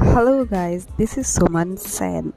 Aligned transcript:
Hello 0.00 0.44
guys 0.44 0.86
this 0.96 1.18
is 1.18 1.26
Suman 1.26 1.74
Sain 1.76 2.32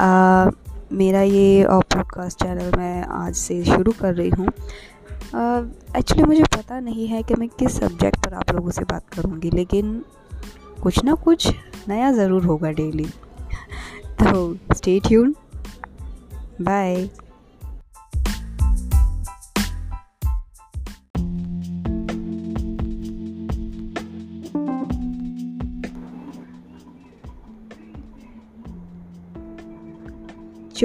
uh, 0.00 0.54
मेरा 0.92 1.20
ये 1.22 1.66
podcast 1.70 2.42
channel 2.42 2.72
मैं 2.76 3.02
आज 3.02 3.34
से 3.34 3.64
शुरू 3.64 3.92
कर 3.92 4.14
रही 4.14 4.28
हूँ। 4.28 4.48
एक्चुअली 5.96 6.22
uh, 6.22 6.28
मुझे 6.28 6.42
पता 6.42 6.80
नहीं 6.80 7.06
है 7.06 7.22
कि 7.22 7.34
मैं 7.34 7.48
किस 7.48 7.78
सब्जेक्ट 7.80 8.26
पर 8.26 8.34
आप 8.34 8.52
लोगों 8.52 8.70
से 8.70 8.84
बात 8.84 9.08
करूँगी 9.08 9.50
लेकिन 9.50 10.04
कुछ 10.82 11.04
ना 11.04 11.14
कुछ 11.14 11.48
नया 11.88 12.12
ज़रूर 12.12 12.44
होगा 12.44 12.70
डेली 12.70 13.04
तो 14.22 14.56
स्टे 14.74 15.00
ट्यून 15.00 15.34
बाय 16.62 17.10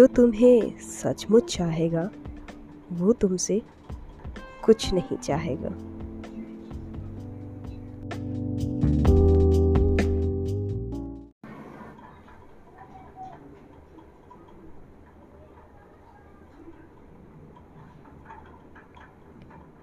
जो 0.02 0.08
तुम्हें 0.08 0.80
सचमुच 0.80 1.55
चाहेगा, 1.55 2.10
वो 2.91 3.14
तुमसे 3.14 3.62
कुछ 4.66 4.94
नहीं 4.94 5.18
चाहेगा। 5.18 5.70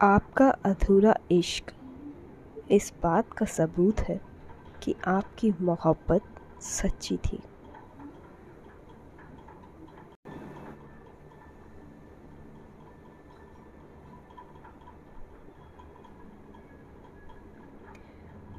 आपका 0.02 0.48
अधूरा 0.48 1.14
इश्क 1.30 1.72
इस 2.70 2.92
बात 3.02 3.33
का 3.33 3.46
सबूत 3.46 4.00
है 4.00 4.20
कि 4.83 4.94
आपकी 5.06 5.52
मोहब्बत 5.61 6.22
सच्ची 6.62 7.16
थी। 7.16 7.39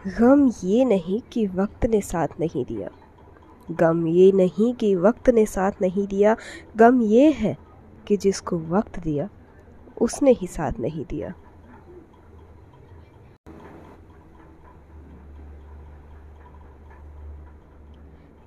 गम 0.09 0.49
ये 0.63 0.83
नहीं 0.85 1.19
कि 1.31 1.45
वक्त 1.47 1.85
ने 1.85 1.99
साथ 2.01 2.39
नहीं 2.39 2.63
दिया। 2.65 2.89
गम 3.71 4.05
ये 4.07 4.31
नहीं 4.31 4.73
कि 4.73 4.93
वक्त 4.95 5.29
ने 5.29 5.45
साथ 5.45 5.81
नहीं 5.81 6.05
दिया। 6.07 6.35
गम 6.77 7.01
ये 7.01 7.29
है 7.31 7.55
कि 8.07 8.17
जिसको 8.17 8.57
वक्त 8.69 8.99
दिया, 8.99 9.27
उसने 10.01 10.31
ही 10.31 10.47
साथ 10.47 10.79
नहीं 10.79 11.05
दिया। 11.05 11.33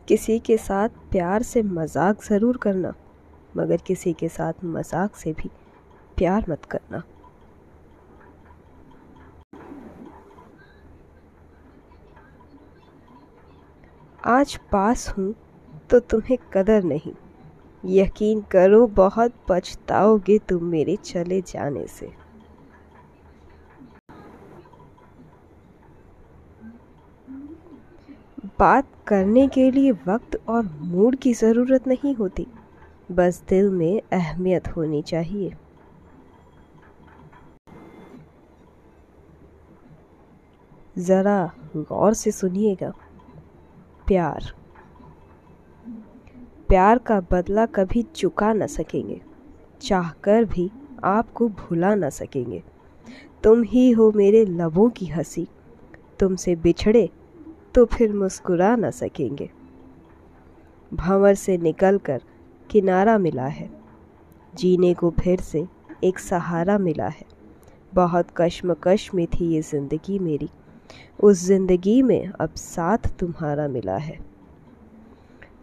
किसी 0.09 0.39
के 0.39 0.57
साथ 0.57 0.89
प्यार 1.11 1.43
से 1.43 1.63
मज़ाक 1.63 2.25
ज़रूर 2.25 2.57
करना, 2.57 2.95
मगर 3.57 3.77
किसी 3.77 4.13
के 4.13 4.29
साथ 4.29 4.65
मज़ाक 4.65 5.17
से 5.17 5.33
भी 5.33 5.51
प्यार 6.17 6.45
मत 6.49 6.65
करना। 6.65 7.03
आज 14.25 14.55
पास 14.73 15.09
हूँ 15.09 15.35
तो 15.91 15.99
तुम्हें 16.01 16.37
कदर 16.53 16.83
नहीं। 16.83 17.13
यकीन 17.85 18.41
करो, 18.41 18.87
बहुत 18.87 19.33
पछताओगे 19.49 20.39
तुम 20.39 20.65
मेरे 20.65 20.97
चले 20.97 21.41
जाने 21.41 21.87
से। 21.87 22.11
बात 28.61 28.89
करने 29.07 29.49
के 29.49 29.71
लिए 29.71 29.93
वक्त 29.93 30.41
और 30.49 30.71
मूड 30.83 31.17
की 31.17 31.33
ज़रूरत 31.35 31.87
नहीं 31.89 32.15
होती। 32.15 32.47
बस 33.13 33.43
दिल 33.49 33.71
में 33.71 34.01
अहमियत 34.13 34.69
होनी 34.69 35.03
चाहिए। 35.03 35.53
ज़रा 40.99 41.51
गौर 41.77 42.15
से 42.15 42.31
सुनिएगा। 42.31 42.93
प्यार। 44.07 44.53
प्यार 46.69 46.99
का 46.99 47.21
बदला 47.31 47.65
कभी 47.69 48.03
चुका 48.15 48.53
न 48.53 48.67
सकेंगे, 48.67 49.21
चाहकर 49.83 50.45
भी 50.45 50.71
आपको 51.05 51.49
भुला 51.51 51.95
न 51.95 52.11
सकेंगे। 52.11 52.63
तुम 53.45 53.63
ही 53.63 53.91
हो 53.91 54.11
मेरे 54.13 54.45
लबों 54.45 54.89
की 54.91 55.07
हँसी, 55.07 55.47
तुमसे 56.21 56.55
बिछड़े 56.57 57.09
तो 57.75 57.85
फिर 57.87 58.13
मुस्कुरा 58.13 58.75
न 58.77 58.91
सकेंगे। 58.93 59.51
भंवर 60.93 61.35
से 61.35 61.57
निकलकर 61.59 62.23
किनारा 62.71 63.19
मिला 63.19 63.47
है, 63.47 63.69
जीने 64.55 64.95
को 64.95 65.11
फिर 65.21 65.41
से 65.41 65.67
एक 66.05 66.19
सहारा 66.19 66.79
मिला 66.79 67.09
है। 67.09 67.25
बहुत 67.95 68.27
कश्मकश 68.37 69.11
में 69.15 69.27
थी 69.27 69.47
ये 69.47 69.61
ज़िंदगी 69.63 70.19
मेरी। 70.19 70.49
उस 71.19 71.45
ज़िंदगी 71.45 72.01
में 72.03 72.27
अब 72.31 72.55
साथ 72.55 73.09
तुम्हारा 73.19 73.67
मिला 73.69 73.97
है। 73.97 74.19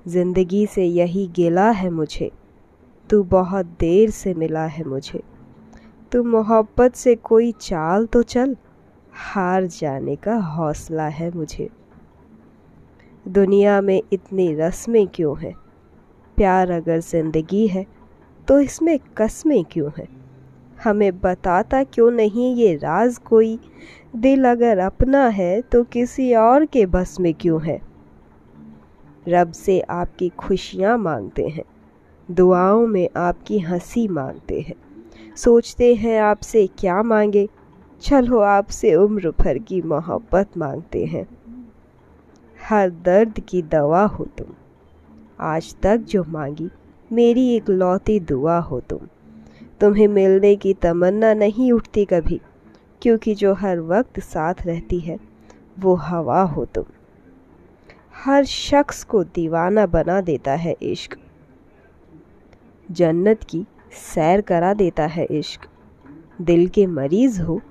ज़िंदगी 0.08 0.66
से 0.66 0.86
यही 0.86 1.28
गिला 1.28 1.70
है 1.72 1.90
मुझे। 1.90 2.32
तू 3.10 3.22
बहुत 3.24 3.66
देर 3.80 4.10
से 4.10 4.34
मिला 4.34 4.66
है 4.66 4.84
मुझे। 4.84 5.22
तू 6.12 6.24
मोहब्बत 6.24 6.96
से 6.96 7.16
कोई 7.16 7.52
चाल 7.52 8.06
तो 8.06 8.22
चल, 8.24 8.56
हार 9.26 9.66
जाने 9.66 10.16
का 10.16 10.36
हौसला 10.48 11.08
है 11.08 11.32
मुझे। 11.32 11.70
दुनिया 13.26 13.80
में 13.82 14.02
इतनी 14.14 14.54
रस्में 14.56 15.08
क्यों 15.08 15.36
हैं? 15.40 15.54
प्यार 16.38 16.72
अगर 16.72 17.00
ज़िंदगी 17.00 17.68
है 17.68 17.86
तो 18.48 18.60
इसमें 18.60 18.98
कस्में 19.18 19.64
क्यों 19.66 19.90
हैं? 19.98 20.08
हमें 20.84 21.20
बताता 21.20 21.84
क्यों 21.84 22.10
नहीं 22.12 22.56
ये 22.56 22.76
राज 22.76 23.18
कोई? 23.20 23.60
दिल 24.14 24.46
अगर 24.46 24.78
अपना 24.78 25.28
है 25.28 25.62
तो 25.62 25.84
किसी 25.84 26.34
और 26.34 26.66
के 26.66 26.86
बस 26.86 27.20
में 27.20 27.34
क्यों 27.34 27.62
है? 27.66 27.82
रब 29.28 29.52
से 29.52 29.80
आपकी 29.80 30.30
खुशियाँ 30.30 30.98
मांगते 30.98 31.48
हैं, 31.48 31.64
दुआओं 32.32 32.88
में 32.88 33.10
आपकी 33.18 33.60
हँसी 33.60 34.08
मांगते 34.08 34.60
हैं। 34.62 34.76
सोचते 35.36 35.94
हैं 35.96 36.20
आपसे 36.22 36.68
क्या 36.68 37.04
मांगे? 37.04 37.48
चलो 38.02 38.40
आपसे 38.40 38.96
उम्र 38.96 39.34
भर 39.40 39.58
की 39.58 39.82
मोहब्बत 39.82 40.58
मांगते 40.58 41.06
हैं। 41.06 41.28
हर 42.70 42.90
दर्द 42.90 43.40
की 43.40 43.62
दवा 43.62 44.06
हो 44.06 44.26
तुम। 44.26 44.54
आज 45.40 45.76
तक 45.84 45.98
जो 45.98 46.24
मांगी, 46.28 46.70
मेरी 47.12 47.50
एक 47.56 47.70
लौती 47.70 48.20
दुआ 48.20 48.58
हो 48.58 48.80
तुम। 48.80 49.08
तुम्हें 49.82 50.08
मिलने 50.08 50.56
की 50.56 50.74
तमन्ना 50.74 51.34
नहीं 51.34 51.72
उठती 51.72 52.06
कभी। 52.06 52.42
क्योंकि 53.02 53.36
जो 53.36 53.54
हर 53.54 53.80
वक्त 53.80 54.20
साथ 54.20 54.54
रहती 54.66 55.00
है, 55.00 55.20
वो 55.80 55.96
हवा 55.96 56.42
हो 56.42 56.66
तुम। 56.66 56.84
हर 58.26 58.46
शख्स 58.46 59.04
को 59.04 59.24
दीवाना 59.24 59.86
बना 59.86 60.22
देता 60.22 60.52
है 60.52 60.76
इश्क। 60.82 61.18
जन्नत 62.92 63.44
की 63.50 63.66
सैर 63.92 64.42
करा 64.42 64.74
देता 64.74 65.06
है 65.06 65.28
इश्क। 65.32 65.68
दिल 66.42 66.68
के 66.68 66.86
मरीज़ 66.88 67.42
हो 67.42 67.62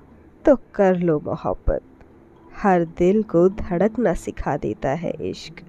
तो 0.45 0.57
कर 0.75 0.97
लो 0.97 1.19
मोहब्बत। 1.19 1.81
हर 2.55 2.85
दिल 2.85 3.23
को 3.23 3.49
धड़कना 3.49 4.13
सिखा 4.13 4.57
देता 4.57 4.89
है 4.89 5.13
इश्क। 5.21 5.63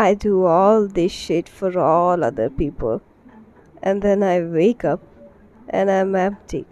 I 0.00 0.14
do 0.14 0.32
all 0.44 0.88
this 0.88 1.10
shit 1.10 1.48
for 1.48 1.70
all 1.72 2.30
other 2.30 2.48
people. 2.60 2.98
And 3.82 4.02
then 4.02 4.22
I 4.22 4.40
wake 4.40 4.84
up 4.84 5.00
and 5.68 5.90
I'm 5.90 6.14
empty. 6.14 6.66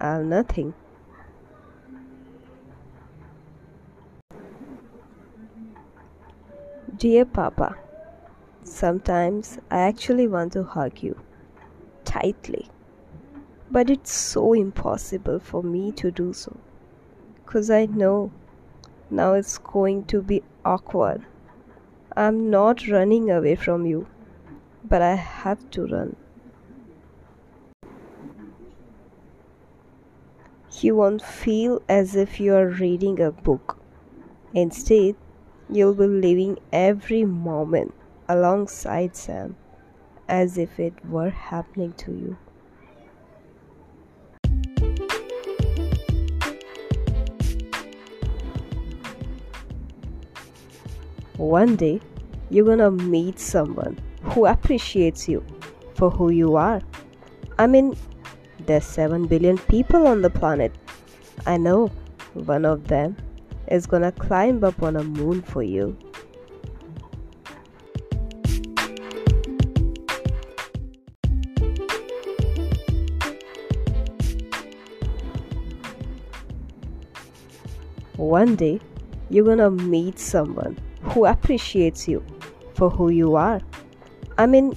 I'm 0.00 0.28
nothing. 0.28 0.74
Dear 6.96 7.24
Papa, 7.26 7.76
sometimes 8.64 9.58
I 9.70 9.80
actually 9.80 10.26
want 10.26 10.52
to 10.54 10.64
hug 10.64 11.02
you 11.02 11.20
tightly. 12.04 12.68
But 13.70 13.90
it's 13.90 14.12
so 14.12 14.52
impossible 14.52 15.40
for 15.40 15.62
me 15.62 15.92
to 15.92 16.10
do 16.10 16.32
so. 16.32 16.56
Because 17.44 17.70
I 17.70 17.86
know 17.86 18.30
now 19.10 19.34
it's 19.34 19.58
going 19.58 20.04
to 20.06 20.22
be 20.22 20.42
awkward 20.64 21.26
I'm 22.18 22.48
not 22.48 22.88
running 22.88 23.30
away 23.30 23.56
from 23.56 23.84
you, 23.84 24.06
but 24.88 25.02
I 25.02 25.16
have 25.16 25.68
to 25.70 25.86
run. 25.86 26.16
You 30.80 30.94
won't 30.94 31.22
feel 31.22 31.82
as 31.88 32.14
if 32.14 32.38
you 32.38 32.54
are 32.54 32.68
reading 32.68 33.20
a 33.20 33.32
book. 33.32 33.78
Instead, 34.54 35.16
you'll 35.68 35.94
be 35.94 36.06
living 36.06 36.58
every 36.72 37.24
moment 37.24 37.94
alongside 38.28 39.16
Sam 39.16 39.56
as 40.28 40.58
if 40.58 40.78
it 40.78 40.94
were 41.06 41.30
happening 41.30 41.92
to 41.94 42.12
you. 42.12 42.36
One 51.36 51.76
day, 51.76 52.00
you're 52.50 52.64
gonna 52.64 52.90
meet 52.90 53.38
someone 53.38 53.98
who 54.26 54.46
appreciates 54.46 55.28
you 55.28 55.44
for 55.94 56.10
who 56.10 56.30
you 56.30 56.56
are. 56.56 56.80
I 57.58 57.66
mean, 57.66 57.96
there's 58.66 58.84
7 58.84 59.26
billion 59.26 59.58
people 59.58 60.06
on 60.06 60.22
the 60.22 60.30
planet. 60.30 60.74
I 61.46 61.56
know 61.56 61.88
one 62.34 62.64
of 62.64 62.88
them 62.88 63.16
is 63.68 63.86
gonna 63.86 64.12
climb 64.12 64.62
up 64.62 64.82
on 64.82 64.96
a 64.96 65.02
moon 65.02 65.42
for 65.42 65.62
you. 65.62 65.96
One 78.16 78.56
day, 78.56 78.80
you're 79.30 79.44
gonna 79.44 79.70
meet 79.70 80.18
someone 80.18 80.78
who 81.02 81.26
appreciates 81.26 82.08
you 82.08 82.24
for 82.74 82.90
who 82.90 83.10
you 83.10 83.36
are. 83.36 83.60
I 84.38 84.44
mean, 84.44 84.76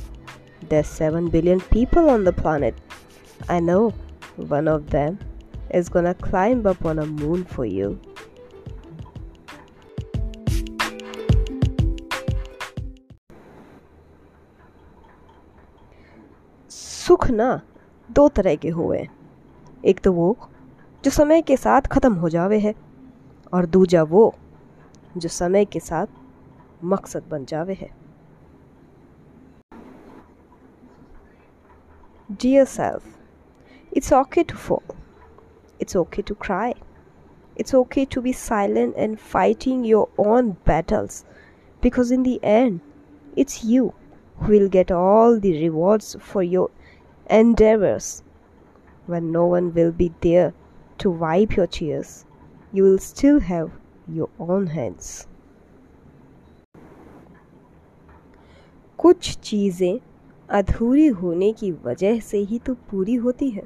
there's 0.69 0.87
7 0.87 1.29
billion 1.29 1.59
people 1.59 2.09
on 2.09 2.23
the 2.23 2.31
planet. 2.31 2.75
I 3.49 3.59
know 3.59 3.89
one 4.37 4.69
of 4.69 4.89
them 4.89 5.19
is 5.69 5.89
gonna 5.89 6.13
climb 6.13 6.65
up 6.65 6.85
on 6.85 6.99
a 6.99 7.05
moon 7.05 7.43
for 7.43 7.65
you. 7.65 7.99
सुख 16.69 17.29
ना 17.31 17.49
दो 18.09 18.27
तरह 18.29 18.55
के 18.55 18.69
हुए 18.69 19.07
एक 19.85 19.99
तो 20.03 20.13
वो 20.13 20.35
जो 21.03 21.11
समय 21.11 21.41
के 21.41 21.57
साथ 21.57 21.87
ख़त्म 21.91 22.13
हो 22.15 22.29
जावे 22.29 22.59
है 22.59 22.73
और 23.53 23.65
दूजा 23.75 24.03
वो 24.15 24.33
जो 25.17 25.29
समय 25.29 25.65
के 25.65 25.79
साथ 25.79 26.19
मकसद 26.83 27.23
बन 27.31 27.45
जावे 27.45 27.73
है 27.81 27.98
Dear 32.36 32.66
self, 32.66 33.18
it's 33.92 34.10
okay 34.10 34.44
to 34.44 34.56
fall. 34.56 34.82
It's 35.78 35.94
okay 35.94 36.22
to 36.22 36.34
cry. 36.34 36.74
It's 37.56 37.74
okay 37.74 38.04
to 38.06 38.20
be 38.20 38.32
silent 38.32 38.94
and 38.96 39.20
fighting 39.20 39.84
your 39.84 40.08
own 40.18 40.56
battles 40.64 41.24
because 41.80 42.10
in 42.10 42.22
the 42.22 42.40
end, 42.42 42.80
it's 43.36 43.62
you 43.62 43.92
who 44.38 44.52
will 44.52 44.68
get 44.68 44.90
all 44.90 45.38
the 45.38 45.62
rewards 45.62 46.16
for 46.20 46.42
your 46.42 46.70
endeavors. 47.28 48.22
When 49.06 49.30
no 49.30 49.46
one 49.46 49.74
will 49.74 49.92
be 49.92 50.12
there 50.20 50.54
to 50.98 51.10
wipe 51.10 51.56
your 51.56 51.66
tears, 51.66 52.24
you 52.72 52.82
will 52.82 52.98
still 52.98 53.40
have 53.40 53.70
your 54.08 54.30
own 54.38 54.68
hands. 54.68 55.26
कुछ 58.98 59.38
चीज़ें 59.42 60.00
अधूरी 60.49 61.07
होने 61.07 61.51
की 61.53 61.71
वजह 61.83 62.19
से 62.19 62.37
ही 62.37 62.57
तो 62.59 62.73
पूरी 62.91 63.15
होती 63.15 63.49
है। 63.49 63.63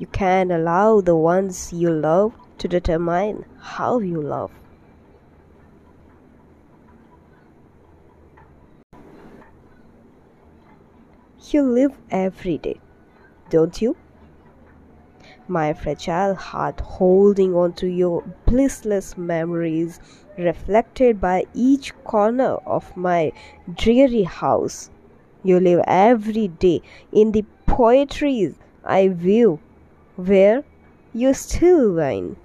You 0.00 0.06
can 0.14 0.50
allow 0.54 1.00
the 1.02 1.10
once 1.24 1.70
you 1.74 1.90
love 1.90 2.30
to 2.62 2.68
determine 2.68 3.42
how 3.70 4.00
you 4.00 4.22
love 4.22 4.50
you 11.54 11.62
live 11.74 11.92
every 12.14 12.56
day 12.64 12.74
don't 13.52 13.82
you 13.82 13.94
My 15.50 15.72
fragile 15.72 16.34
heart 16.34 16.80
holding 16.80 17.54
on 17.54 17.72
to 17.74 17.86
your 17.86 18.22
blissless 18.46 19.16
memories, 19.16 19.98
reflected 20.36 21.22
by 21.22 21.46
each 21.54 21.94
corner 22.04 22.56
of 22.66 22.94
my 22.94 23.32
dreary 23.74 24.24
house. 24.24 24.90
You 25.42 25.58
live 25.58 25.80
every 25.86 26.48
day 26.48 26.82
in 27.12 27.32
the 27.32 27.46
poetries 27.66 28.56
I 28.84 29.08
view, 29.08 29.58
where 30.16 30.64
you 31.14 31.32
still 31.32 31.94
whine. 31.94 32.36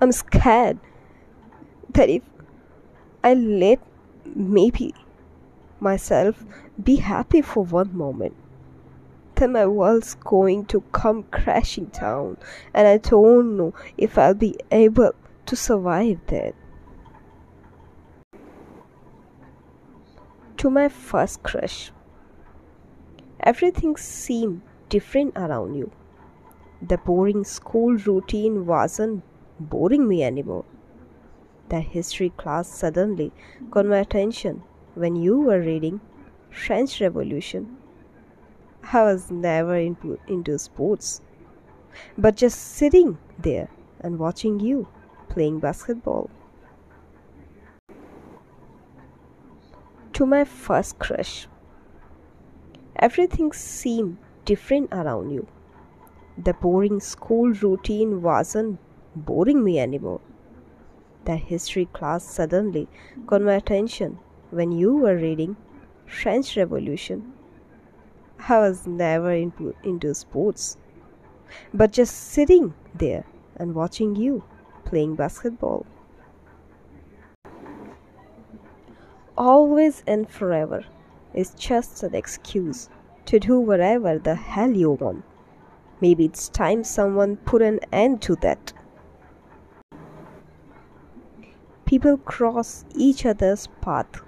I'm 0.00 0.12
scared 0.12 0.78
that 1.90 2.08
if 2.08 2.22
I 3.22 3.34
let 3.34 3.80
maybe 4.24 4.94
myself 5.80 6.44
be 6.82 6.96
happy 6.96 7.42
for 7.42 7.64
one 7.64 7.96
moment, 7.96 8.34
my 9.40 9.66
world's 9.66 10.14
going 10.14 10.64
to 10.66 10.80
come 10.92 11.24
crashing 11.24 11.86
down, 11.86 12.36
and 12.72 12.88
I 12.88 12.98
don't 12.98 13.56
know 13.56 13.74
if 13.98 14.16
I'll 14.16 14.34
be 14.34 14.56
able 14.70 15.12
to 15.46 15.56
survive 15.56 16.20
that. 16.28 16.54
To 20.58 20.70
my 20.70 20.88
first 20.88 21.42
crush, 21.42 21.90
everything 23.40 23.96
seemed 23.96 24.62
different 24.88 25.36
around 25.36 25.74
you. 25.74 25.90
The 26.80 26.98
boring 26.98 27.44
school 27.44 27.96
routine 27.96 28.66
wasn't 28.66 29.22
boring 29.60 30.08
me 30.08 30.22
anymore. 30.22 30.64
The 31.68 31.80
history 31.80 32.30
class 32.30 32.68
suddenly 32.68 33.32
got 33.70 33.86
my 33.86 33.98
attention 33.98 34.62
when 34.94 35.16
you 35.16 35.40
were 35.40 35.60
reading 35.60 36.00
French 36.50 37.00
Revolution. 37.00 37.76
I 38.92 39.02
was 39.02 39.30
never 39.30 39.76
into, 39.76 40.18
into 40.26 40.58
sports, 40.58 41.20
but 42.16 42.36
just 42.36 42.58
sitting 42.58 43.18
there 43.38 43.68
and 44.00 44.18
watching 44.18 44.60
you 44.60 44.88
playing 45.28 45.58
basketball. 45.60 46.30
To 50.14 50.26
my 50.26 50.44
first 50.44 50.98
crush, 50.98 51.48
everything 52.96 53.52
seemed 53.52 54.16
different 54.44 54.92
around 54.92 55.30
you. 55.30 55.46
The 56.38 56.54
boring 56.54 57.00
school 57.00 57.50
routine 57.50 58.22
wasn't 58.22 58.78
boring 59.14 59.62
me 59.64 59.78
anymore. 59.78 60.20
The 61.24 61.36
history 61.36 61.86
class 61.86 62.24
suddenly 62.24 62.88
caught 63.26 63.42
my 63.42 63.54
attention 63.54 64.18
when 64.50 64.72
you 64.72 64.96
were 64.96 65.16
reading 65.16 65.56
French 66.06 66.56
Revolution. 66.56 67.33
I 68.46 68.58
was 68.58 68.86
never 68.86 69.32
into, 69.32 69.74
into 69.82 70.14
sports, 70.14 70.76
but 71.72 71.92
just 71.92 72.14
sitting 72.14 72.74
there 72.94 73.24
and 73.56 73.74
watching 73.74 74.16
you 74.16 74.44
playing 74.84 75.14
basketball. 75.14 75.86
Always 79.38 80.02
and 80.06 80.28
forever 80.28 80.84
is 81.32 81.54
just 81.54 82.02
an 82.02 82.14
excuse 82.14 82.90
to 83.24 83.40
do 83.40 83.58
whatever 83.58 84.18
the 84.18 84.34
hell 84.34 84.70
you 84.70 84.90
want. 84.90 85.24
Maybe 86.02 86.26
it's 86.26 86.50
time 86.50 86.84
someone 86.84 87.38
put 87.38 87.62
an 87.62 87.80
end 87.92 88.20
to 88.22 88.36
that. 88.36 88.74
People 91.86 92.18
cross 92.18 92.84
each 92.94 93.24
other's 93.24 93.68
path 93.80 94.20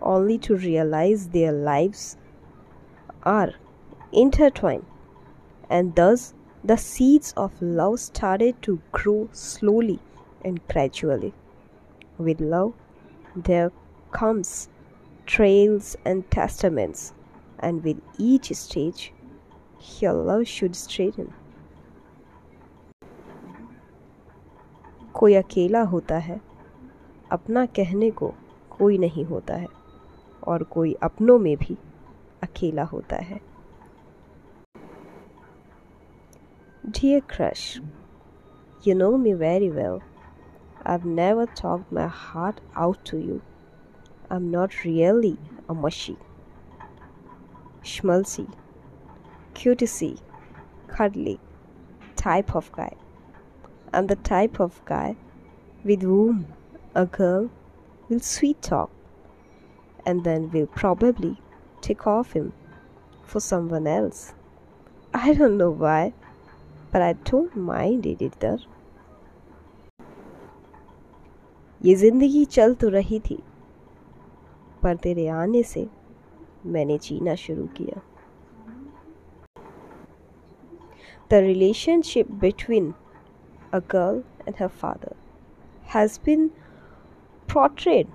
only 0.00 0.38
to 0.38 0.56
realize 0.56 1.28
their 1.28 1.52
lives 1.52 2.16
are 3.23 3.53
intertwined, 4.11 4.85
and 5.69 5.95
thus 5.95 6.33
the 6.63 6.77
seeds 6.77 7.33
of 7.35 7.51
love 7.61 7.99
started 7.99 8.61
to 8.61 8.79
grow 8.91 9.29
slowly 9.31 9.99
and 10.43 10.59
gradually. 10.67 11.33
With 12.17 12.41
love, 12.41 12.73
there 13.35 13.71
comes 14.11 14.69
trails 15.25 15.95
and 16.05 16.29
testaments, 16.29 17.13
and 17.59 17.83
with 17.83 18.01
each 18.17 18.51
stage, 18.53 19.13
your 19.99 20.13
love 20.13 20.47
should 20.47 20.75
straighten. 20.75 21.33
कोई 25.13 25.33
अकेला 25.35 25.81
होता 25.81 26.17
है 26.17 26.39
अपना 27.31 27.65
कहने 27.65 28.09
को 28.11 28.33
कोई 28.69 28.97
नहीं 28.97 29.25
होता 29.25 29.55
है 29.55 29.67
और 30.47 30.63
कोई 30.63 30.93
अपनों 31.03 31.37
में 31.39 31.55
भी 31.57 31.77
अकेला 32.43 32.83
होता 32.93 33.15
है 33.31 33.39
Dear 36.95 37.21
crush, 37.21 37.79
you 38.85 38.93
know 38.93 39.17
me 39.17 39.31
very 39.41 39.69
well. 39.75 40.01
I've 40.85 41.05
never 41.05 41.45
talked 41.59 41.93
my 41.97 42.07
heart 42.07 42.59
out 42.75 43.05
to 43.05 43.17
you. 43.17 43.41
I'm 44.29 44.51
not 44.51 44.83
really 44.83 45.37
a 45.69 45.73
mushy, 45.73 46.17
schmaltzy, 47.83 48.47
cutesy, 49.53 50.11
cuddly 50.87 51.39
type 52.17 52.53
of 52.53 52.69
guy. 52.73 52.91
I'm 53.93 54.07
the 54.07 54.15
type 54.15 54.59
of 54.59 54.83
guy 54.85 55.15
with 55.83 56.01
whom 56.01 56.47
a 56.95 57.05
girl 57.05 57.49
will 58.09 58.19
sweet 58.19 58.61
talk 58.61 58.91
and 60.05 60.23
then 60.23 60.51
will 60.51 60.67
probably 60.67 61.37
take 61.81 62.05
off 62.07 62.33
him 62.33 62.53
for 63.23 63.39
someone 63.39 63.87
else. 63.87 64.33
I 65.13 65.33
don't 65.33 65.57
know 65.57 65.69
why, 65.69 66.13
but 66.91 67.01
I 67.01 67.13
don't 67.13 67.55
mind 67.55 68.05
it 68.05 68.21
either. 68.21 68.57
ये 71.85 71.95
जिंदगी 71.95 72.43
चल 72.55 72.73
तो 72.81 72.89
रही 72.89 73.19
थी 73.19 73.37
पर 74.83 74.95
तेरे 75.03 75.27
आने 75.27 75.63
से 75.63 75.87
मैंने 76.65 76.97
जीना 76.97 77.35
शुरू 77.45 77.67
किया 77.77 78.01
The 81.29 81.41
relationship 81.41 82.27
between 82.39 82.93
a 83.71 83.81
girl 83.81 84.23
and 84.45 84.55
her 84.57 84.69
father 84.69 85.15
has 85.93 86.17
been 86.17 86.51
portrayed 87.47 88.07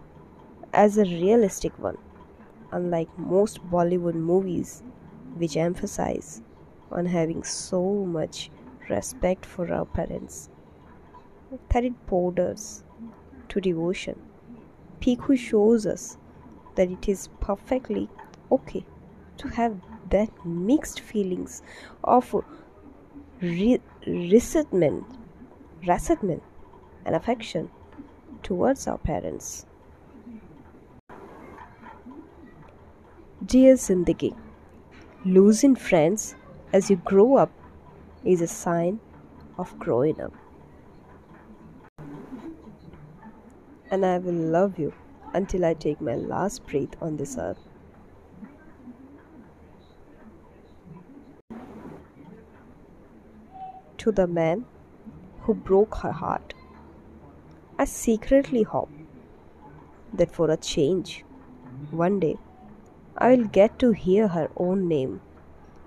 as 0.73 0.99
a 0.99 1.05
realistic 1.05 1.73
one, 1.79 1.99
unlike 2.74 3.18
most 3.18 3.64
Bollywood 3.70 4.16
movies 4.16 4.84
which 5.36 5.58
emphasize 5.58 6.42
on 6.92 7.06
having 7.06 7.44
so 7.44 7.82
much 8.06 8.50
respect 8.90 9.46
for 9.46 9.72
our 9.74 9.86
parents 9.86 10.50
that 11.70 11.84
it 11.84 12.06
borders 12.08 12.84
to 13.50 13.62
devotion. 13.62 14.20
Piku 15.00 15.38
shows 15.38 15.86
us 15.86 16.18
that 16.76 16.90
it 16.90 17.08
is 17.08 17.30
perfectly 17.40 18.10
okay 18.52 18.86
to 19.38 19.48
have 19.50 19.76
that 20.10 20.30
mixed 20.46 21.00
feelings 21.00 21.62
of 22.04 22.36
re- 23.42 23.82
resentment, 24.08 25.06
resentment 25.88 26.44
and 27.06 27.16
affection 27.16 27.70
towards 28.42 28.88
our 28.88 28.98
parents. 28.98 29.66
Dear 33.46 33.74
Zindagi, 33.76 34.34
losing 35.26 35.76
friends 35.76 36.36
as 36.72 36.90
you 36.90 36.96
grow 36.96 37.36
up 37.36 37.52
is 38.24 38.40
a 38.40 38.48
sign 38.48 39.02
of 39.58 39.78
growing 39.80 40.22
up. 40.22 40.32
And 43.92 44.06
I 44.06 44.20
will 44.20 44.34
love 44.34 44.80
you 44.80 44.94
until 45.34 45.66
I 45.66 45.74
take 45.74 46.00
my 46.00 46.16
last 46.16 46.66
breath 46.68 46.96
on 47.02 47.18
this 47.18 47.38
earth. 47.38 47.58
To 53.98 54.12
the 54.14 54.28
man 54.28 54.64
who 55.42 55.54
broke 55.54 55.96
her 55.96 56.14
heart, 56.14 56.54
I 57.78 57.84
secretly 57.84 58.64
hope 58.64 58.92
that 60.14 60.32
for 60.32 60.50
a 60.50 60.56
change, 60.56 61.26
one 61.92 62.22
day 62.22 62.38
I 63.17 63.35
will 63.35 63.47
get 63.47 63.79
to 63.81 63.91
hear 63.93 64.29
her 64.29 64.49
own 64.57 64.89
name 64.89 65.21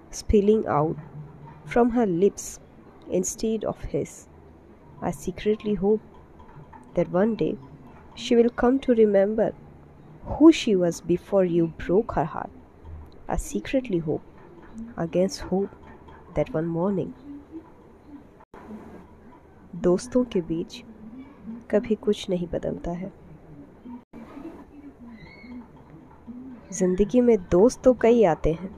spilling 0.10 0.68
out 0.68 0.98
from 1.66 1.92
her 1.92 2.06
lips 2.06 2.60
instead 3.10 3.64
of 3.64 3.82
his. 3.82 4.28
I 5.02 5.12
secretly 5.12 5.74
hope 5.76 6.02
that 6.96 7.12
one 7.12 7.36
day 7.36 7.58
she 8.14 8.36
will 8.36 8.50
come 8.50 8.80
to 8.80 8.94
remember 8.94 9.54
who 10.26 10.52
she 10.52 10.76
was 10.76 11.02
before 11.02 11.46
you 11.46 11.68
broke 11.68 12.12
her 12.14 12.26
heart. 12.26 12.50
I 13.28 13.38
secretly 13.38 14.00
hope, 14.00 14.22
against 14.98 15.42
hope, 15.42 15.70
that 16.36 16.54
one 16.54 16.68
morning. 16.68 17.14
दोस्तों 19.82 20.24
के 20.26 20.42
बीच 20.42 20.84
कभी 21.72 21.96
कुछ 21.96 22.30
नहीं 22.30 22.48
बदलता 22.48 22.92
है 22.92 23.12
ज़िंदगी 26.79 27.21
में 27.21 27.37
दोस्त 27.51 27.83
तो 27.85 27.93
कई 28.01 28.23
आते 28.25 28.53
हैं, 28.53 28.71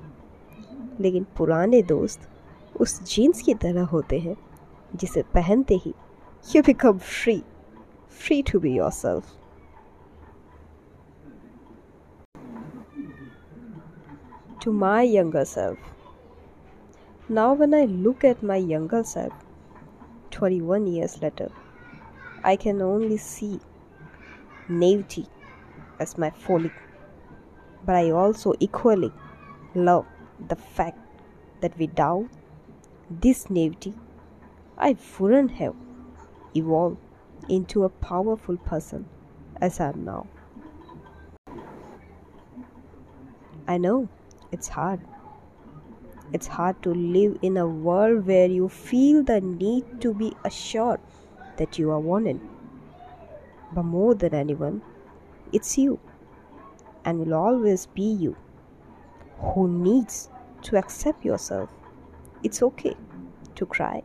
लेकिन 1.01 1.25
पुराने 1.37 1.83
दोस्त 1.83 2.29
उस 2.81 3.03
जीन्स 3.11 3.43
की 3.43 3.55
तरह 3.63 3.85
होते 3.93 4.19
हैं, 4.19 4.37
जिसे 4.95 5.23
पहनते 5.35 5.75
ही 5.85 5.93
you 6.45 6.63
become 6.67 6.99
free 6.99 7.43
free 8.21 8.43
to 8.53 8.61
be 8.61 8.77
yourself 8.93 9.37
to 14.65 14.73
my 14.73 15.17
younger 15.17 15.45
self 15.45 17.31
now 17.31 17.55
when 17.57 17.75
I 17.75 17.87
look 17.87 18.25
at 18.25 18.45
my 18.45 18.73
younger 18.73 19.03
self 19.13 19.45
twenty 20.33 20.61
one 20.61 20.87
years 20.89 21.23
later 21.23 21.51
I 22.47 22.57
can 22.57 22.83
only 22.83 23.19
see 23.19 23.59
naivety 24.71 25.27
as 26.03 26.15
my 26.19 26.31
frolic 26.47 26.73
But 27.89 27.97
I 27.97 28.11
also 28.11 28.53
equally 28.61 29.11
love 29.75 30.05
the 30.47 30.57
fact 30.57 30.99
that 31.63 31.79
without 31.79 32.29
this 33.11 33.49
naivety, 33.49 33.95
I 34.77 34.95
wouldn't 35.19 35.53
have 35.53 35.75
evolved 36.55 36.99
into 37.49 37.85
a 37.85 37.89
powerful 37.89 38.59
person 38.59 39.07
as 39.59 39.81
I 39.81 39.89
am 39.89 40.05
now. 40.05 40.27
I 43.67 43.79
know 43.79 44.11
it's 44.53 44.69
hard. 44.69 45.01
It's 46.35 46.47
hard 46.47 46.83
to 46.83 46.93
live 46.93 47.39
in 47.41 47.57
a 47.57 47.67
world 47.67 48.27
where 48.27 48.49
you 48.49 48.69
feel 48.69 49.23
the 49.23 49.41
need 49.41 50.03
to 50.03 50.13
be 50.13 50.37
assured 50.45 51.01
that 51.57 51.79
you 51.79 51.91
are 51.91 51.99
wanted. 51.99 52.39
But 53.73 53.85
more 53.85 54.15
than 54.15 54.35
anyone, 54.35 54.83
it's 55.55 55.79
you 55.79 55.99
and 57.09 57.21
will 57.25 57.33
always 57.33 57.87
be 57.87 58.07
you 58.23 58.37
who 59.39 59.67
needs 59.67 60.29
to 60.61 60.77
accept 60.77 61.25
yourself. 61.25 61.71
It's 62.43 62.63
okay 62.63 62.95
to 63.55 63.65
cry. 63.65 64.03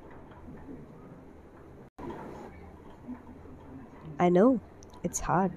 I 4.20 4.30
know 4.30 4.62
it's 5.04 5.20
hard. 5.20 5.52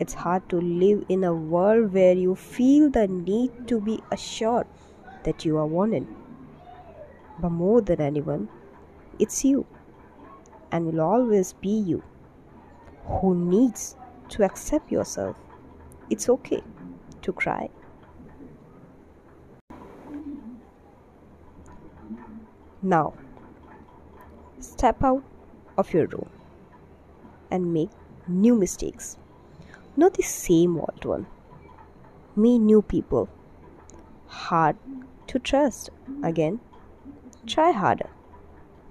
It's 0.00 0.14
hard 0.14 0.48
to 0.48 0.60
live 0.60 1.04
in 1.08 1.22
a 1.22 1.32
world 1.32 1.92
where 1.92 2.14
you 2.14 2.34
feel 2.34 2.90
the 2.90 3.06
need 3.06 3.68
to 3.68 3.80
be 3.80 4.00
assured 4.10 4.66
that 5.22 5.44
you 5.44 5.56
are 5.56 5.66
wanted. 5.66 6.06
But 7.38 7.50
more 7.50 7.80
than 7.80 8.00
anyone, 8.00 8.48
it's 9.20 9.44
you 9.44 9.66
and 10.72 10.86
will 10.86 11.00
always 11.00 11.52
be 11.52 11.78
you 11.92 12.02
who 13.04 13.36
needs 13.36 13.94
to 14.30 14.44
accept 14.44 14.90
yourself. 14.90 15.36
It's 16.10 16.28
okay 16.28 16.62
to 17.22 17.32
cry. 17.32 17.68
Now, 22.82 23.14
step 24.60 25.02
out 25.02 25.22
of 25.76 25.92
your 25.92 26.06
room 26.06 26.28
and 27.50 27.72
make 27.72 27.90
new 28.26 28.54
mistakes. 28.54 29.16
Not 29.96 30.14
the 30.14 30.22
same 30.22 30.76
old 30.78 31.04
one. 31.04 31.26
Meet 32.36 32.58
new 32.60 32.82
people. 32.82 33.28
Hard 34.26 34.76
to 35.26 35.38
trust. 35.38 35.90
Again, 36.22 36.60
try 37.46 37.72
harder 37.72 38.10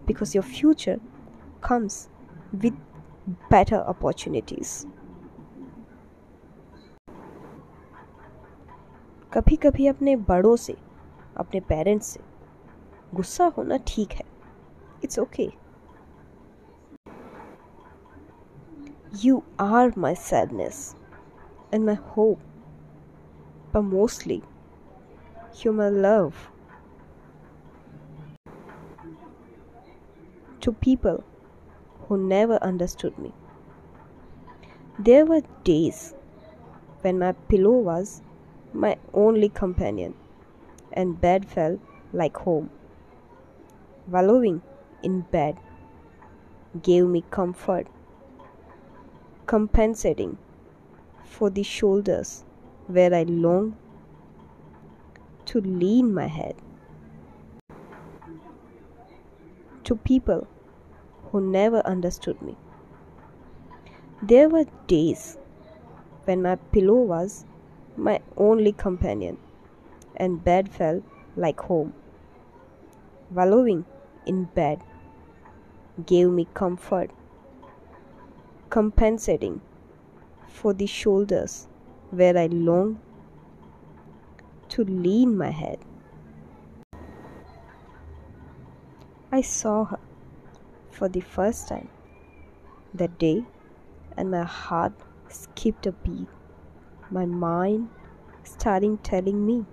because 0.05 0.33
your 0.33 0.43
future 0.43 0.99
comes 1.61 2.09
with 2.51 2.73
better 3.49 3.77
opportunities. 3.77 4.85
कभी 9.36 9.56
कभी 9.56 9.86
अपने 9.86 10.16
बड़ों 10.28 10.56
से 10.56 10.76
अपने 11.36 11.60
parents 11.68 12.06
से 12.06 12.20
गुस्सा 13.14 13.52
होना 13.58 13.78
ठीक 13.86 14.12
है 14.12 14.24
it's 15.04 15.18
okay 15.18 15.46
okay. 15.46 15.62
You 19.14 19.44
are 19.58 19.92
my 19.94 20.14
sadness 20.14 20.96
and 21.70 21.84
my 21.84 21.94
hope, 21.94 22.40
but 23.70 23.82
mostly, 23.82 24.42
you're 25.60 25.74
my 25.74 25.90
love. 25.90 26.34
To 30.62 30.72
people 30.72 31.24
who 32.08 32.16
never 32.16 32.56
understood 32.62 33.18
me, 33.18 33.34
there 34.98 35.26
were 35.26 35.42
days 35.62 36.14
when 37.02 37.18
my 37.18 37.32
pillow 37.32 37.72
was 37.72 38.22
my 38.77 38.95
only 39.13 39.49
companion 39.49 40.13
and 40.93 41.19
bed 41.19 41.47
felt 41.47 41.79
like 42.13 42.37
home. 42.37 42.69
Wallowing 44.07 44.61
in 45.03 45.21
bed 45.21 45.57
gave 46.81 47.05
me 47.05 47.23
comfort 47.31 47.87
compensating 49.47 50.37
for 51.23 51.49
the 51.49 51.63
shoulders 51.63 52.43
where 52.87 53.13
I 53.13 53.23
longed 53.23 53.75
to 55.45 55.61
lean 55.61 56.13
my 56.13 56.27
head. 56.27 56.55
To 59.85 59.95
people 59.95 60.47
who 61.31 61.39
never 61.39 61.79
understood 61.79 62.41
me. 62.41 62.57
There 64.21 64.49
were 64.49 64.65
days 64.87 65.37
when 66.25 66.41
my 66.41 66.55
pillow 66.55 67.01
was 67.13 67.45
my 67.97 68.21
only 68.37 68.71
companion 68.71 69.37
and 70.15 70.43
bed 70.43 70.69
felt 70.69 71.03
like 71.35 71.59
home. 71.59 71.93
Wallowing 73.31 73.85
in 74.25 74.45
bed 74.45 74.81
gave 76.05 76.29
me 76.29 76.47
comfort, 76.53 77.09
compensating 78.69 79.61
for 80.47 80.73
the 80.73 80.85
shoulders 80.85 81.67
where 82.11 82.37
I 82.37 82.45
longed 82.45 82.99
to 84.69 84.83
lean 84.83 85.35
my 85.37 85.49
head. 85.49 85.79
I 89.31 89.41
saw 89.41 89.85
her 89.85 89.99
for 90.91 91.09
the 91.09 91.19
first 91.21 91.67
time 91.67 91.89
that 92.93 93.19
day, 93.19 93.43
and 94.15 94.31
my 94.31 94.43
heart 94.43 94.93
skipped 95.29 95.85
a 95.85 95.91
beat. 95.91 96.27
My 97.09 97.25
mind 97.25 97.89
starting 98.43 98.97
telling 98.97 99.45
me, 99.45 99.65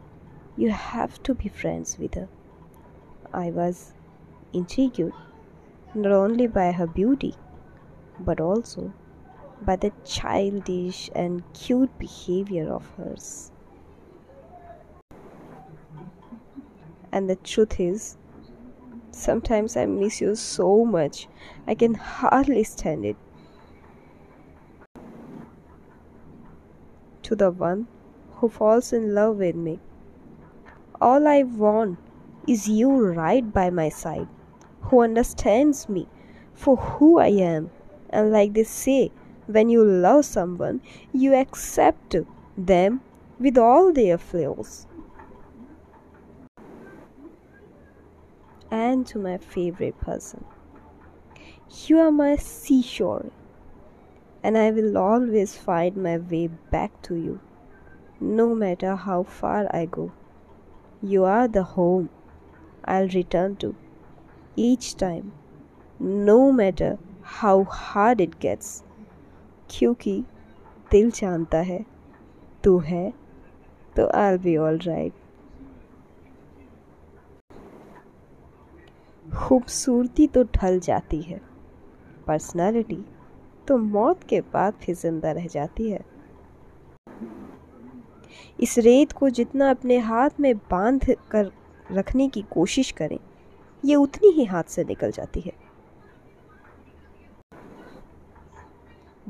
You 0.57 0.71
have 0.71 1.23
to 1.25 1.35
be 1.35 1.49
friends 1.49 1.99
with 1.99 2.15
her. 2.15 2.29
I 3.33 3.51
was 3.51 3.93
intrigued 4.53 5.13
not 5.95 6.13
only 6.13 6.47
by 6.47 6.73
her 6.73 6.87
beauty 6.87 7.35
but 8.21 8.41
also 8.41 8.93
by 9.63 9.77
the 9.77 9.93
childish 10.05 11.11
and 11.15 11.43
cute 11.53 11.99
behavior 11.99 12.73
of 12.73 12.89
hers. 12.97 13.51
And 17.13 17.31
the 17.31 17.37
truth 17.37 17.79
is, 17.79 18.17
sometimes 19.11 19.77
I 19.77 19.87
miss 19.87 20.21
you 20.21 20.35
so 20.35 20.85
much, 20.85 21.29
I 21.67 21.75
can 21.75 21.95
hardly 21.95 22.65
stand 22.65 23.05
it. 23.05 23.17
To 27.35 27.39
the 27.39 27.51
one 27.51 27.89
who 28.37 28.49
falls 28.49 28.93
in 28.93 29.13
love 29.13 29.39
with 29.39 29.57
me, 29.57 29.81
all 31.01 31.27
I 31.27 31.43
want 31.43 31.99
is 32.47 32.69
you 32.69 32.93
right 32.95 33.53
by 33.53 33.71
my 33.71 33.89
side, 33.89 34.29
who 34.83 35.01
understands 35.01 35.89
me 35.89 36.07
for 36.55 36.77
who 36.77 37.19
I 37.19 37.31
am. 37.31 37.73
And 38.11 38.31
like 38.31 38.53
they 38.53 38.63
say, 38.63 39.11
when 39.47 39.69
you 39.69 39.83
love 39.85 40.27
someone, 40.27 40.81
you 41.13 41.35
accept 41.35 42.15
them 42.57 43.01
with 43.41 43.59
all 43.59 43.93
their 43.93 44.17
flaws. 44.17 44.87
And 48.71 49.05
to 49.09 49.19
my 49.19 49.39
favorite 49.39 50.01
person, 50.01 50.45
you 51.87 51.99
are 51.99 52.13
my 52.13 52.37
seashore, 52.37 53.33
and 54.45 54.59
I 54.59 54.71
will 54.71 54.97
always 54.99 55.53
find 55.57 55.97
my 56.07 56.19
way 56.33 56.49
back 56.71 57.01
to 57.05 57.15
you, 57.15 57.41
no 58.21 58.55
matter 58.55 58.95
how 58.95 59.23
far 59.23 59.61
I 59.75 59.87
go. 59.87 60.13
You 61.13 61.25
are 61.25 61.49
the 61.49 61.63
home 61.77 62.11
I'll 62.85 63.09
return 63.09 63.57
to 63.63 63.75
each 64.65 64.97
time, 64.97 65.33
no 66.01 66.53
matter 66.53 66.99
how 67.39 67.57
hard 67.65 68.21
it 68.27 68.39
gets. 68.45 68.83
क्योंकि 69.71 70.21
दिल 70.91 71.11
जानता 71.11 71.59
है 71.59 71.85
तू 72.65 72.79
है 72.79 73.11
तो 73.97 74.09
I'll 74.23 74.39
be 74.47 74.57
all 74.67 74.79
right. 74.87 75.13
खूबसूरती 79.35 80.27
तो 80.35 80.45
ढल 80.55 80.79
जाती 80.81 81.21
है 81.23 81.41
पर्सनालिटी 82.27 83.05
तो 83.69 83.77
मौत 83.79 84.23
के 84.29 84.41
बाद 84.53 84.75
फिर 84.83 84.95
ज़िंदा 84.95 85.33
रह 85.33 85.47
जाती 85.47 85.91
है। 85.91 86.01
इस 88.59 88.79
रेत 88.79 89.13
को 89.13 89.29
जितना 89.31 89.71
अपने 89.71 89.99
हाथ 90.01 90.41
में 90.41 90.55
बाँध 90.71 91.15
कर 91.31 91.51
रखने 91.93 92.29
की 92.29 92.43
कोशिश 92.51 92.91
करें, 92.93 93.19
ये 93.85 93.95
उतनी 93.95 94.31
ही 94.33 94.45
हाथ 94.45 94.65
से 94.69 94.85
निकल 94.85 95.11
जाती 95.11 95.41
है। 95.41 95.53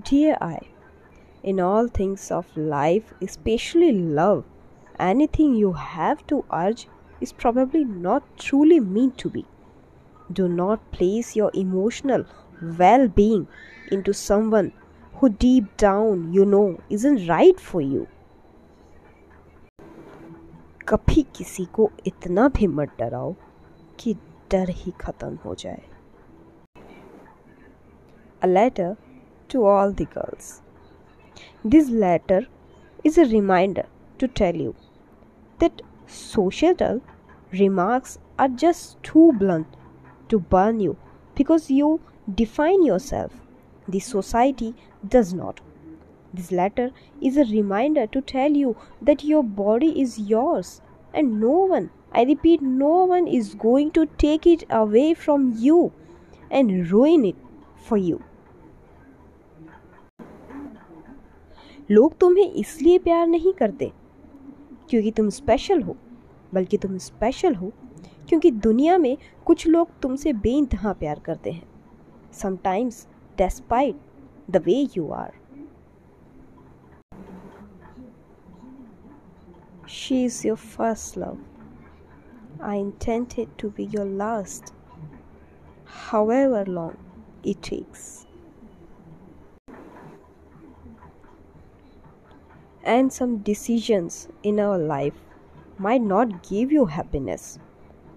Dear 0.00 0.34
I 0.42 0.58
in 1.44 1.60
all 1.60 1.88
things 1.98 2.30
of 2.32 2.58
life 2.58 3.12
specially 3.24 3.90
love 3.90 4.42
anything 5.38 5.56
you 5.58 5.70
have 5.78 6.16
to 6.28 6.44
urge 6.52 6.84
is 7.22 7.34
probably 7.40 7.84
not 7.84 8.22
truly 8.40 8.78
mean 8.80 9.10
to 9.22 9.30
be 9.30 9.44
do 10.32 10.46
not 10.46 10.78
place 10.90 11.36
your 11.36 11.52
emotional 11.56 12.24
well 12.63 13.07
being 13.07 13.47
into 13.91 14.13
someone 14.13 14.71
who 15.15 15.29
deep 15.29 15.75
down 15.77 16.31
you 16.33 16.45
know 16.45 16.79
isn't 16.89 17.27
right 17.27 17.59
for 17.59 17.81
you. 17.81 18.05
कभी 20.87 21.23
किसी 21.35 21.65
को 21.65 21.89
इतना 22.07 22.47
भी 22.57 22.67
मत 22.67 22.95
डराओ 22.99 23.33
कि 23.99 24.13
डर 24.51 24.69
ही 24.69 24.91
खत्म 25.01 25.35
हो 25.45 25.55
जाए 25.63 25.81
A 28.41 28.47
letter 28.47 28.89
to 29.53 29.63
all 29.69 29.91
the 29.91 30.05
girls. 30.15 30.49
This 31.73 31.89
letter 32.03 32.39
is 33.03 33.17
a 33.17 33.25
reminder 33.31 33.85
to 34.19 34.27
tell 34.39 34.55
you 34.55 34.75
that 35.63 35.81
societal 36.07 37.01
remarks 37.51 38.17
are 38.37 38.47
just 38.63 38.95
too 39.03 39.31
blunt 39.41 39.75
to 40.29 40.39
burn 40.53 40.79
you 40.79 40.95
because 41.35 41.69
you 41.69 41.99
define 42.32 42.82
yourself. 42.82 43.32
The 43.88 44.00
society 44.00 44.74
does 45.06 45.34
not. 45.34 45.60
This 46.32 46.50
letter 46.50 46.90
is 47.20 47.36
a 47.36 47.44
reminder 47.44 48.06
to 48.08 48.20
tell 48.20 48.50
you 48.50 48.76
that 49.02 49.24
your 49.24 49.42
body 49.42 50.00
is 50.00 50.18
yours 50.18 50.80
and 51.12 51.40
no 51.40 51.50
one, 51.50 51.90
I 52.12 52.24
repeat, 52.24 52.62
no 52.62 53.04
one 53.04 53.28
is 53.28 53.54
going 53.54 53.90
to 53.92 54.06
take 54.06 54.46
it 54.46 54.64
away 54.70 55.14
from 55.14 55.52
you 55.56 55.92
and 56.50 56.90
ruin 56.90 57.24
it 57.24 57.36
for 57.78 57.96
you. 57.96 58.22
लोग 61.90 62.16
तुम्हें 62.20 62.52
इसलिए 62.52 62.98
प्यार 62.98 63.26
नहीं 63.26 63.52
करते 63.52 63.90
क्योंकि 64.90 65.10
तुम 65.16 65.28
special 65.30 65.82
हो 65.82 65.96
बल्कि 66.54 66.78
तुम 66.78 66.96
स्पेशल 67.06 67.54
हो 67.54 67.70
क्योंकि 68.28 68.50
दुनिया 68.66 68.96
में 68.98 69.16
कुछ 69.46 69.66
लोग 69.66 69.90
तुमसे 70.02 70.32
बेइंतहा 70.32 70.92
प्यार 71.00 71.18
करते 71.26 71.50
हैं 71.50 71.73
sometimes 72.34 73.06
despite 73.36 73.96
the 74.48 74.60
way 74.60 74.88
you 74.92 75.12
are. 75.12 75.34
She 79.86 80.24
is 80.24 80.44
your 80.44 80.56
first 80.56 81.16
love. 81.16 81.38
I 82.60 82.76
intend 82.76 83.38
it 83.38 83.56
to 83.58 83.70
be 83.70 83.84
your 83.84 84.04
last, 84.04 84.72
however 85.84 86.64
long 86.64 86.96
it 87.42 87.62
takes. 87.62 88.26
And 92.82 93.12
some 93.12 93.38
decisions 93.38 94.28
in 94.42 94.60
our 94.60 94.78
life 94.78 95.14
might 95.78 96.02
not 96.02 96.42
give 96.48 96.70
you 96.70 96.86
happiness. 96.86 97.58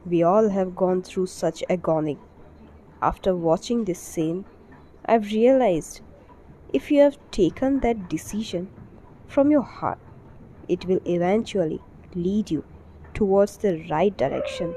We 0.05 0.23
all 0.23 0.49
have 0.49 0.75
gone 0.75 1.03
through 1.03 1.27
such 1.27 1.63
agonic. 1.69 2.17
After 3.01 3.35
watching 3.35 3.85
this 3.85 3.99
scene, 3.99 4.45
I've 5.05 5.31
realized 5.31 6.01
if 6.73 6.89
you 6.91 7.01
have 7.01 7.17
taken 7.31 7.79
that 7.81 8.09
decision 8.09 8.69
from 9.27 9.51
your 9.51 9.61
heart, 9.61 9.99
it 10.67 10.85
will 10.85 10.99
eventually 11.05 11.79
lead 12.15 12.49
you 12.49 12.63
towards 13.13 13.57
the 13.57 13.85
right 13.89 14.15
direction. 14.17 14.73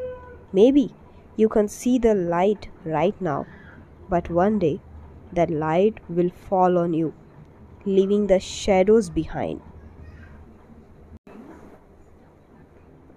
Maybe 0.52 0.94
you 1.36 1.48
can 1.48 1.68
see 1.68 1.98
the 1.98 2.14
light 2.14 2.68
right 2.84 3.18
now, 3.20 3.46
but 4.08 4.30
one 4.30 4.58
day 4.58 4.80
that 5.32 5.50
light 5.50 5.98
will 6.08 6.30
fall 6.30 6.76
on 6.76 6.92
you, 6.92 7.14
leaving 7.84 8.26
the 8.26 8.40
shadows 8.40 9.08
behind. 9.08 9.62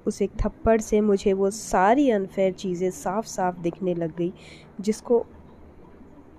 उस 0.07 0.21
एक 0.21 0.31
थप्पड़ 0.45 0.81
से 0.81 1.01
मुझे 1.01 1.33
वो 1.33 1.49
सारी 1.49 2.09
unfair 2.09 2.53
चीज़ें 2.53 2.91
साफ़ 2.91 3.25
साफ़ 3.25 3.59
दिखने 3.59 3.93
लग 3.93 4.15
गई, 4.15 4.33
जिसको 4.81 5.25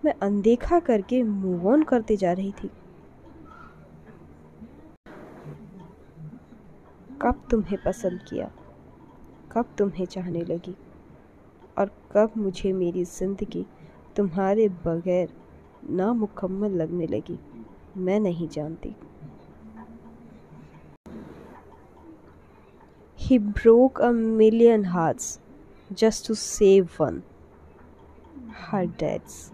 मैं 0.04 0.14
अनदेखा 0.22 0.80
करके 0.80 1.22
मूव 1.22 1.68
ऑन 1.68 1.82
करते 1.82 2.16
जा 2.16 2.32
रही 2.32 2.52
थी। 2.52 2.70
कब 7.22 7.48
तुम्हें 7.50 7.82
पसंद 7.82 8.20
किया? 8.28 8.50
कब 9.52 9.66
तुम्हें 9.78 10.06
चाहने 10.06 10.44
लगी? 10.44 10.74
और 11.78 11.90
कब 12.12 12.32
मुझे 12.36 12.72
मेरी 12.72 13.04
ज़िंदगी 13.04 13.66
तुम्हारे 14.16 14.68
बगैर 14.68 15.28
नामुकम्मल 15.90 16.70
लगने 16.70 17.06
लगी? 17.06 17.38
मैं 17.96 18.20
नहीं 18.20 18.48
जानती। 18.48 18.94
He 23.26 23.38
broke 23.38 24.00
a 24.02 24.12
million 24.12 24.84
hearts 24.84 25.40
just 25.94 26.26
to 26.26 26.34
save 26.34 26.98
one. 26.98 27.22
Her 28.50 28.84
dad's. 28.84 29.50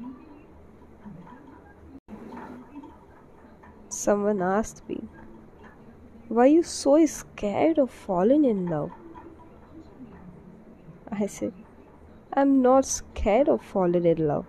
Someone 3.88 4.42
asked 4.42 4.88
me, 4.88 5.04
Why 6.26 6.46
are 6.46 6.46
you 6.48 6.64
so 6.64 7.06
scared 7.06 7.78
of 7.78 7.92
falling 7.92 8.44
in 8.44 8.66
love? 8.66 8.90
I 11.12 11.26
said, 11.26 11.52
I'm 12.32 12.60
not 12.62 12.84
scared 12.84 13.48
of 13.48 13.62
falling 13.62 14.04
in 14.04 14.26
love. 14.26 14.46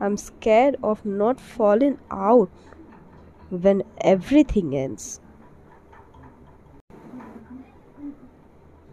I'm 0.00 0.16
scared 0.16 0.76
of 0.82 1.04
not 1.04 1.38
falling 1.38 1.98
out 2.10 2.48
when 3.50 3.82
everything 4.00 4.74
ends. 4.74 5.20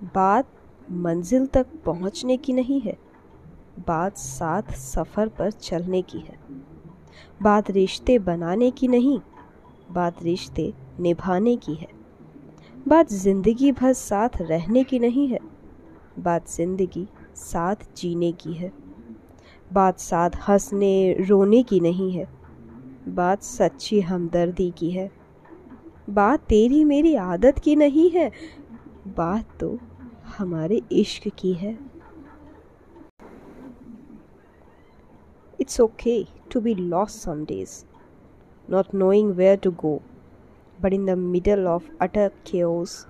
बात 0.01 0.47
मंजिल 0.87 1.45
तक 1.45 1.65
पहुँचने 1.85 2.37
की 2.37 2.53
नहीं 2.53 2.79
है, 2.81 2.97
बात 3.87 4.17
साथ 4.17 4.71
सफ़र 4.73 5.27
पर 5.29 5.51
चलने 5.51 6.01
की 6.01 6.19
है। 6.19 6.37
बात 7.41 7.69
रिश्ते 7.71 8.17
बनाने 8.19 8.69
की 8.71 8.87
नहीं, 8.87 9.19
बात 9.91 10.23
रिश्ते 10.23 10.71
निभाने 10.99 11.55
की 11.57 11.73
है। 11.75 11.87
बात 12.87 13.11
ज़िंदगी 13.11 13.71
भर 13.71 13.93
साथ 13.93 14.41
रहने 14.41 14.83
की 14.83 14.99
नहीं 14.99 15.27
है, 15.27 15.39
बात 16.19 16.49
ज़िंदगी 16.49 17.07
साथ 17.35 17.75
जीने 17.97 18.31
की 18.31 18.53
है। 18.53 18.71
बात 19.71 19.99
साथ 19.99 20.29
हंसने, 20.47 21.13
रोने 21.21 21.61
की 21.63 21.79
नहीं 21.79 22.11
है, 22.11 22.27
बात 23.07 23.43
सच्ची 23.43 23.99
हमदर्दी 24.01 24.69
की 24.71 24.89
है। 24.91 25.09
बात 26.09 26.39
तेरी 26.39 26.83
मेरी 26.85 27.15
आदत 27.15 27.59
की 27.59 27.75
नहीं 27.75 28.09
है, 28.09 28.29
बात 29.07 29.57
तो 29.59 29.77
हमारे 30.38 30.80
इश्क 30.92 31.28
की 31.38 31.52
है 31.54 31.76
It's 35.58 35.80
okay 35.80 36.28
to 36.50 36.60
be 36.60 36.74
lost 36.74 37.22
some 37.22 37.44
days, 37.44 37.86
not 38.68 38.92
knowing 38.92 39.30
where 39.36 39.56
to 39.56 39.70
go, 39.70 40.02
but 40.80 40.92
in 40.92 41.06
the 41.06 41.16
middle 41.16 41.66
of 41.66 41.88
utter 41.98 42.30
chaos 42.44 43.06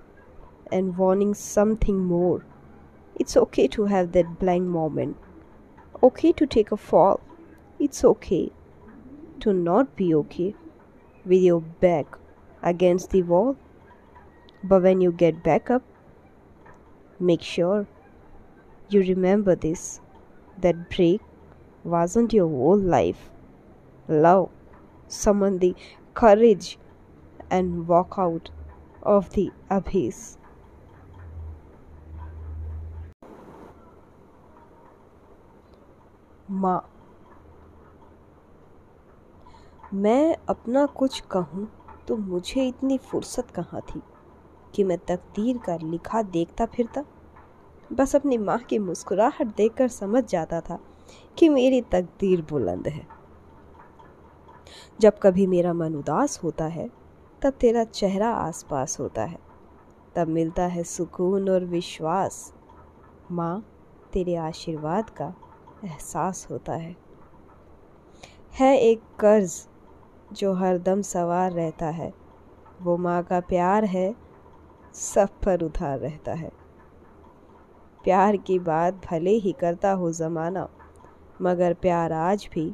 and 0.71 0.97
wanting 0.97 1.33
something 1.33 1.99
more. 1.99 2.45
It's 3.15 3.35
okay 3.37 3.67
to 3.75 3.85
have 3.85 4.11
that 4.13 4.39
blank 4.39 4.63
moment. 4.63 5.17
Okay 6.01 6.31
to 6.31 6.45
take 6.45 6.71
a 6.71 6.77
fall. 6.77 7.19
It's 7.79 8.03
okay 8.03 8.51
to 9.41 9.53
not 9.53 9.95
be 9.95 10.13
okay 10.15 10.55
with 11.25 11.41
your 11.41 11.61
back 11.61 12.17
against 12.63 13.11
the 13.11 13.23
wall. 13.23 13.55
But 14.63 14.83
when 14.83 15.01
you 15.01 15.11
get 15.11 15.43
back 15.43 15.69
up, 15.69 15.83
make 17.22 17.42
sure 17.42 17.86
you 18.90 19.00
remember 19.00 19.54
this 19.54 20.00
that 20.60 20.90
break 20.90 21.20
wasn't 21.84 22.32
your 22.32 22.48
whole 22.48 22.78
life. 22.78 23.30
Love, 24.08 24.50
summon 25.08 25.58
the 25.58 25.74
courage, 26.14 26.78
and 27.50 27.86
walk 27.86 28.14
out 28.18 28.50
of 29.02 29.30
the 29.30 29.50
abyss. 29.70 30.38
माँ 36.50 36.80
मैं 39.94 40.36
अपना 40.48 40.84
कुछ 40.86 41.20
कहूँ 41.30 41.68
तो 42.08 42.16
मुझे 42.16 42.66
इतनी 42.68 42.98
फुर्सत 42.98 43.50
कहाँ 43.50 43.80
थी 43.80 44.02
कि 44.74 44.84
मैं 44.84 44.98
तकदीर 44.98 45.58
का 45.58 45.76
लिखा 45.76 46.22
देखता 46.22 46.66
फिरता। 46.66 47.04
बस 47.92 48.16
अपनी 48.16 48.38
माँ 48.38 48.58
की 48.58 48.78
मुस्कुराहट 48.78 49.56
देखकर 49.56 49.88
समझ 49.88 50.24
जाता 50.24 50.60
था 50.60 50.78
कि 51.38 51.48
मेरी 51.48 51.80
तकदीर 51.80 52.42
बुलंद 52.42 52.88
है। 52.88 53.06
जब 55.00 55.18
कभी 55.22 55.46
मेरा 55.46 55.72
मन 55.72 55.94
उदास 55.94 56.40
होता 56.44 56.64
है, 56.64 56.90
तब 57.42 57.50
तेरा 57.50 57.84
चेहरा 57.84 58.30
आसपास 58.30 59.00
होता 59.00 59.24
है। 59.24 59.38
तब 60.16 60.28
मिलता 60.28 60.62
है 60.62 60.84
सुकून 60.84 61.48
और 61.48 61.64
विश्वास। 61.64 62.54
माँ, 63.30 63.66
तेरे 64.12 64.34
आशीर्वाद 64.34 65.10
का 65.10 65.34
एहसास 65.84 66.48
होता 66.50 66.72
है। 66.72 66.96
है 68.54 68.78
एक 68.78 69.02
कर्ज 69.20 69.68
जो 70.32 70.54
हर 70.54 70.78
दम 70.78 71.02
सवार 71.02 71.52
रहता 71.52 71.86
है। 71.86 72.14
वो 72.82 72.96
माँ 72.96 73.22
का 73.22 73.40
प्यार 73.40 73.84
है 73.84 74.14
सब 74.94 75.40
पर 75.44 75.62
उधार 75.62 75.98
रहता 75.98 76.32
है। 76.34 76.50
प्यार 78.04 78.36
की 78.38 78.58
बात 78.60 78.94
भले 79.06 79.30
ही 79.36 79.52
करता 79.52 79.92
हो 79.92 80.10
ज़माना, 80.12 80.68
मगर 81.42 81.74
प्यार 81.74 82.12
आज 82.12 82.48
भी 82.54 82.72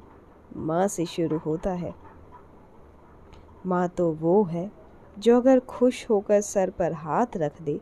माँ 0.59 0.87
से 0.89 1.07
शुरू 1.07 1.39
होता 1.39 1.73
है। 1.73 1.95
माँ 3.67 3.89
तो 3.89 4.11
वो 4.13 4.43
है 4.45 4.71
जो 5.17 5.37
अगर 5.37 5.61
खुश 5.61 6.09
होकर 6.11 6.41
सर 6.41 6.71
पर 6.71 6.93
हाथ 6.95 7.37
रख 7.37 7.61
दे 7.63 7.81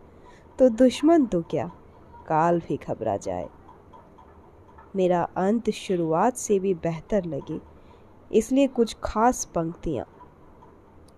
तो 0.59 0.69
दुश्मन 0.71 1.27
तो 1.27 1.43
क्या? 1.43 1.67
काल 2.29 2.61
भी 2.61 2.77
घबरा 2.79 3.17
जाए। 3.19 3.49
मेरा 4.97 5.23
अंत 5.37 5.71
शुरुआत 5.73 6.37
से 6.37 6.59
भी 6.59 6.75
बेहतर 6.77 7.25
लगे, 7.27 7.61
इसलिए 8.31 8.67
कुछ 8.69 8.97
खास 9.05 9.45
पंक्तियाँ। 9.55 10.07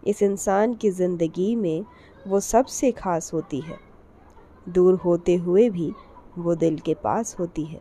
इस 0.03 0.23
इंसान 0.23 0.75
की 0.75 0.91
ज़िंदगी 0.91 1.55
में 1.57 1.85
वो 2.29 2.41
सबसे 2.41 2.93
खास 2.93 3.33
होती 3.33 3.61
है। 3.61 3.79
दूर 4.69 4.95
होते 4.95 5.37
हुए 5.37 5.71
भी 5.71 5.93
वो 6.39 6.55
दिल 6.55 6.79
के 6.79 6.95
पास 6.95 7.37
होती 7.39 7.65
है। 7.65 7.81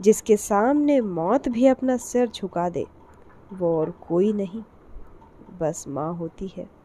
जिसके 0.00 0.36
सामने 0.36 1.00
मौत 1.00 1.48
भी 1.48 1.66
अपना 1.66 1.96
सिर 1.96 2.28
झुका 2.28 2.68
दे, 2.68 2.86
वो 3.52 3.78
और 3.78 3.90
कोई 3.90 4.32
नहीं, 4.32 4.62
बस 5.60 5.84
माँ 5.88 6.14
होती 6.14 6.48
है। 6.56 6.81